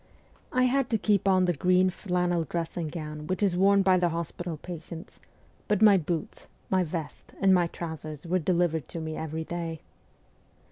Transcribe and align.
I 0.51 0.63
had 0.63 0.89
to 0.89 0.97
keep 0.97 1.27
on 1.27 1.45
the 1.45 1.53
green 1.53 1.91
flannel 1.91 2.43
dressing 2.45 2.87
gown 2.87 3.27
which 3.27 3.43
is 3.43 3.55
worn 3.55 3.83
by 3.83 3.97
the 3.99 4.09
hospital 4.09 4.57
patients, 4.57 5.19
but 5.67 5.79
my 5.83 5.95
boots, 5.95 6.47
my 6.71 6.83
vest, 6.83 7.33
and 7.39 7.53
my 7.53 7.67
trousers 7.67 8.25
were 8.25 8.39
delivered 8.39 8.87
to 8.87 8.99
me 8.99 9.15
every 9.15 9.43
day. 9.43 9.81